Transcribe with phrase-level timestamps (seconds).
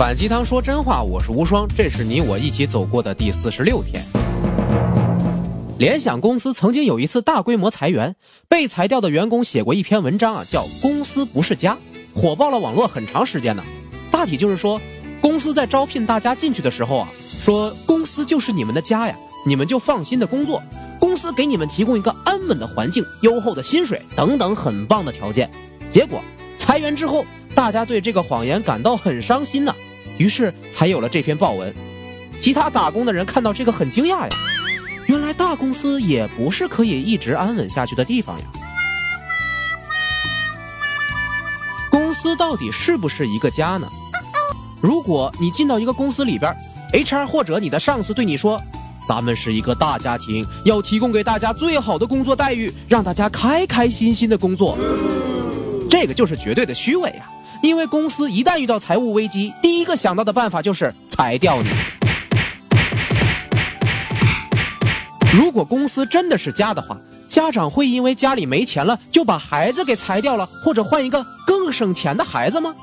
[0.00, 4.02] 反鸡汤说真话，我是无双，这是你我一起走过的第四十六天。
[5.76, 8.16] 联想公司曾经有一次大规模裁员，
[8.48, 11.76] 被裁掉的员工写过一篇文章啊，叫《公司不是家》，
[12.18, 13.62] 火爆了网络很长时间呢。
[14.10, 14.80] 大体就是说，
[15.20, 17.08] 公司在招聘大家进去的时候啊，
[17.44, 19.14] 说公司就是你们的家呀，
[19.44, 20.62] 你们就放心的工作，
[20.98, 25.50] 公司给你们提供一个安稳的环境、优厚的薪水等等很棒的条件。
[25.90, 26.22] 结果
[26.56, 27.22] 裁员之后，
[27.54, 29.74] 大家对这个谎言感到很伤心呐。
[30.20, 31.74] 于是才有了这篇报文，
[32.38, 34.28] 其他打工的人看到这个很惊讶呀，
[35.06, 38.44] 原来大公司也不是可以一直安稳下去的地方呀。
[41.90, 43.88] 公司到底是不是一个家呢？
[44.82, 46.54] 如果你进到一个公司里边
[46.92, 48.60] ，HR 或者你的上司对你说
[49.08, 54.76] ：“咱们是一个大家庭，要提供给大家最好的工作待遇，让大家开开心心的工作。”
[55.88, 57.26] 这个就是绝对的虚伪呀。
[57.62, 61.68] 因为公司一旦遇到财务危机，第一个想到的办法就是裁掉你。
[65.32, 66.98] 如果公司真的是家的话，
[67.28, 72.74] 家长会因为家里没钱了就把孩子给裁掉了，或者换一个更省钱的孩子吗？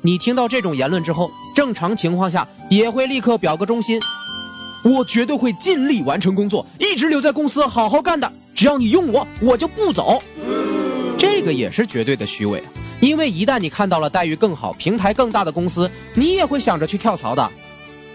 [0.00, 4.00] 你听到这种言论之后，正常情况下也会立刻表个忠心，
[4.82, 8.32] 我绝对会尽力完成工作，一直留在公司好好干的。
[8.54, 10.22] 只要你用我，我就不走。
[11.18, 12.66] 这个也是绝对的虚伪啊。
[13.02, 17.50] 因为一旦你看到了待遇更好、平台更大的公司，你也会想着去跳槽的。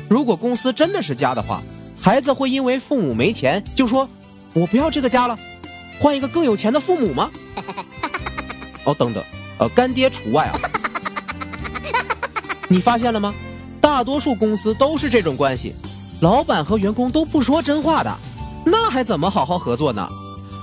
[0.07, 1.61] 如果公司真的是家的话，
[1.99, 4.07] 孩子会因为父母没钱就说
[4.55, 5.37] ：“我不要这个家了，
[5.99, 7.29] 换一个更有钱的父母吗？”
[8.85, 9.21] 哦，等等，
[9.59, 10.55] 呃，干爹除外啊。
[12.69, 13.33] 你发现了吗？
[13.81, 15.75] 大多数公司都是这种关系，
[16.21, 18.17] 老板和员工都不说真话的，
[18.65, 20.07] 那还怎么好好合作呢？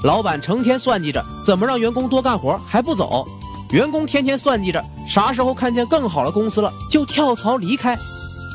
[0.03, 3.29] 老板成天算计着怎么让员工多干活还不走。
[3.75, 7.99] 员工天天算计着啥时候看见更好的公司了就跳槽离开，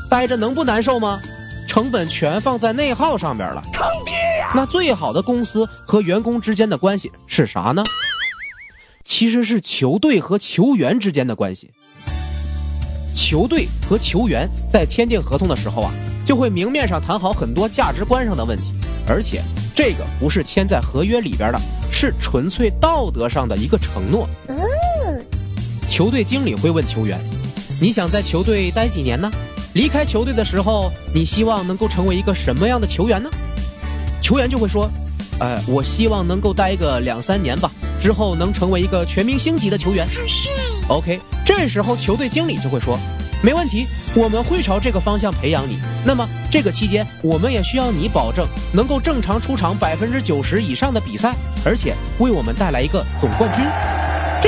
[0.08, 1.20] 待着能不难受吗？
[1.68, 3.62] 成本全放在内耗上边了。
[3.70, 4.50] 坑爹呀！
[4.54, 7.84] 那最好的公司和员工之间的关系是啥呢？
[9.04, 11.70] 其实是球队和球员之间的关系。
[13.14, 15.92] 球队和球员在签订合同的时候啊，
[16.24, 18.72] 就会明面上谈好很多价值观上的问题，
[19.06, 19.42] 而且
[19.76, 21.60] 这个不是签在合约里边的，
[21.92, 24.26] 是纯粹道德上的一个承诺。
[26.00, 27.20] 球队经理会问球员
[27.78, 29.30] ：“你想在球队待几年呢？
[29.74, 33.28] 离开球队的时候，你希望能够成为一个什么样的球员呢？”
[34.22, 34.90] 球员就会说
[35.38, 40.08] ：“呃，我希望能够待个两三年吧，之后能成为一个全明星级的球员。”
[40.88, 42.98] OK，这时候球队经理就会说
[43.44, 43.84] ：“没问题，
[44.14, 45.78] 我们会朝这个方向培养你。
[46.02, 53.62] 那么这个期间，我们也需要你保证能够正常出场百分之九十以上的比赛，而且为我们带来一个总冠军。”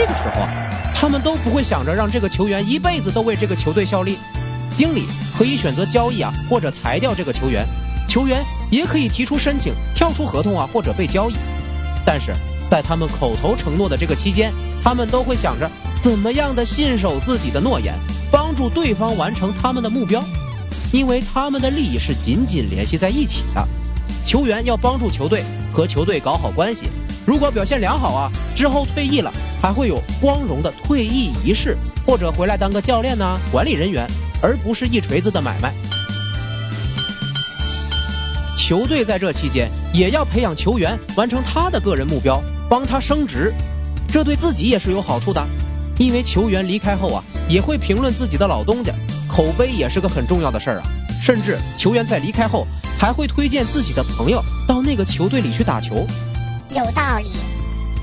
[0.02, 0.48] 这个时候啊。
[0.92, 4.18] 他们都不会想着让这个球员一辈子都为这个球队效力，
[4.76, 5.04] 经理
[5.36, 7.64] 可以选择交易啊，或者裁掉这个球员，
[8.08, 11.34] 球员也可以提出申请跳出合同啊，或者被交易。
[12.04, 12.32] 但是
[12.68, 14.52] 在他们口头承诺的这个期间，
[14.82, 15.70] 他们都会想着
[16.02, 17.94] 怎么样的信守自己的诺言，
[18.30, 20.22] 帮助对方完成他们的目标，
[20.92, 23.68] 因为他们的利益是紧紧联系在一起的。
[24.24, 25.42] 球员要帮助球队
[25.72, 26.88] 和球队搞好关系。
[27.24, 34.06] 如果表现良好啊，之后退役了，还会有光荣的退役仪式，或者回来当个教练呐，管理人员，
[34.42, 35.72] 而不是一锤子的买卖。
[38.58, 43.52] 球队在这期间也要培养球员，完成他的个人目标，帮他升职，
[44.12, 45.44] 这对自己也是有好处的，
[45.98, 48.92] 因为球员离开后啊，也会评论自己的老东家，
[49.28, 50.82] 口碑也是个很重要的事儿啊。
[51.22, 52.66] 甚至球员在离开后，
[52.98, 56.04] 还会推荐自己的朋友到那个球队里去打球。
[56.74, 57.28] 有道理。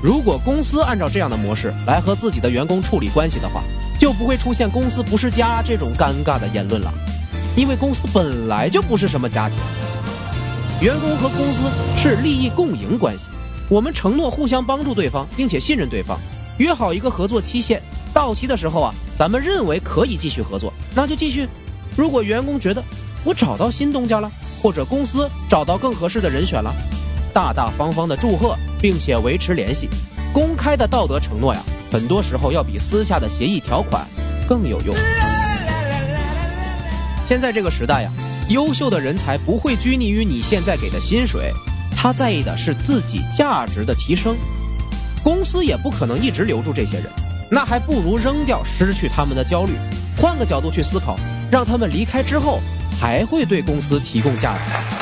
[0.02, 3.62] 如果公司按照这样的模式来和自己的员工处理关系的话，
[3.98, 6.92] 就不会出现“公司不是家”这种尴尬的言论了。
[7.56, 9.58] 因为公司本来就不是什么家庭，
[10.80, 13.24] 员工和公司是利益共赢关系。
[13.68, 16.18] 我们承诺互相帮助对方，并且信任对方，
[16.58, 17.82] 约好一个合作期限，
[18.14, 21.46] 到期的时候啊，咱们认为可以继续合作，那就继续。
[21.96, 22.82] 如果员工觉得
[23.22, 24.30] 我找到新东家了，
[24.62, 26.72] 或者公司找到更合适的人选了。
[27.32, 29.88] 大大方方的祝贺，并且维持联系，
[30.32, 31.60] 公开的道德承诺呀，
[31.90, 34.06] 很多时候要比私下的协议条款
[34.48, 34.94] 更有用。
[37.26, 38.10] 现在这个时代呀，
[38.48, 41.52] 优秀的人才不会拘泥于你现在给的薪水，
[41.96, 44.36] 他在意的是自己价值的提升。
[45.22, 47.06] 公司也不可能一直留住这些人，
[47.50, 49.74] 那还不如扔掉，失去他们的焦虑。
[50.16, 51.16] 换个角度去思考，
[51.50, 52.60] 让他们离开之后，
[52.98, 54.99] 还会对公司提供价值。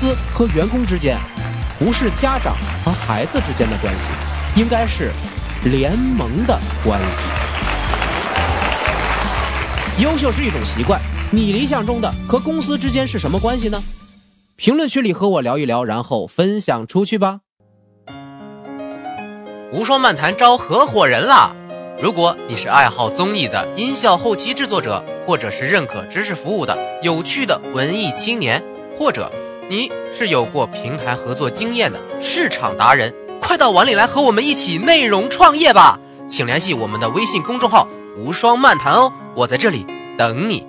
[0.00, 1.18] 司和员工之间，
[1.78, 4.08] 不是家长和孩子之间的关系，
[4.58, 5.12] 应该是
[5.64, 7.18] 联盟的关系。
[10.02, 10.98] 优秀是一种习惯，
[11.30, 13.82] 你理想中的和公司之间是什么关系呢？
[14.56, 17.40] 评论区里和我聊一聊，然后分享出去吧。
[19.70, 21.52] 无双漫谈招合伙人啦！
[22.02, 28.64] 如果你是爱好综艺的音效后期制作者，或者是认可知识服务的有趣的文艺青年，
[28.98, 29.30] 或者
[29.70, 36.00] 你是有过平台合作经验的市场达人，快到碗里来和我们一起内容创业吧！
[36.28, 37.86] 请联系我们的微信公众号
[38.18, 39.86] “无双漫谈”哦，我在这里
[40.18, 40.66] 等你。